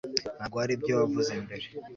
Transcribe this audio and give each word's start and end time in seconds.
ntabwo 0.37 0.57
aribyo 0.63 0.93
wavuze 0.99 1.31
mbere 1.43 1.65